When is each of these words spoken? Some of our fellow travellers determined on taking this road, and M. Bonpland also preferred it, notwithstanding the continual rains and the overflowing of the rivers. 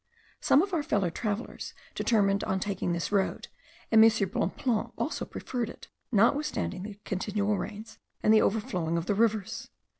Some 0.39 0.63
of 0.63 0.73
our 0.73 0.81
fellow 0.81 1.11
travellers 1.11 1.75
determined 1.93 2.43
on 2.45 2.59
taking 2.59 2.91
this 2.91 3.11
road, 3.11 3.49
and 3.91 4.03
M. 4.03 4.29
Bonpland 4.31 4.93
also 4.97 5.25
preferred 5.25 5.69
it, 5.69 5.89
notwithstanding 6.11 6.81
the 6.81 6.99
continual 7.05 7.55
rains 7.59 7.99
and 8.23 8.33
the 8.33 8.41
overflowing 8.41 8.97
of 8.97 9.05
the 9.05 9.13
rivers. 9.13 9.69